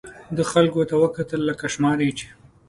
ده 0.35 0.43
خلکو 0.51 0.81
ته 0.89 0.95
وکتل، 1.03 1.39
لکه 1.49 1.65
شماري 1.73 2.05
یې 2.09 2.13
چې. 2.17 2.27